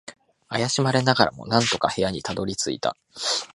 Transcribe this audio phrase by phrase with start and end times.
[0.49, 2.97] 怪しまれながらも、なんとか部屋にたどり着いた。